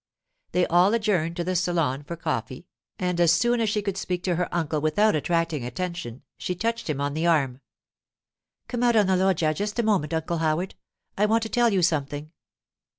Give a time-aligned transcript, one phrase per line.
[0.53, 2.65] They all adjourned to the salon for coffee,
[2.97, 6.89] and as soon as she could speak to her uncle without attracting attention she touched
[6.89, 7.61] him on the arm.
[8.67, 10.73] 'Come out on the loggia just a moment, Uncle Howard;
[11.19, 12.31] I want to tell you something.